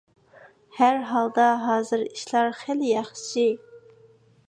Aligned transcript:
ھەر 0.77 0.95
ھالدا 1.09 1.45
ھازىر 1.65 2.07
ئىشلار 2.07 2.53
خېلى 2.65 2.93
ياخشى. 2.97 3.49